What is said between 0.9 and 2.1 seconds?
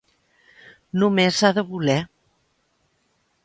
Només ha de voler.